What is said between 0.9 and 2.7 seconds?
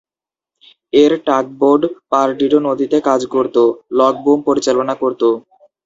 এর টাগবোট পারডিডো